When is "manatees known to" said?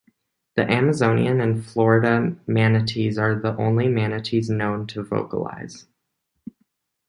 3.87-5.03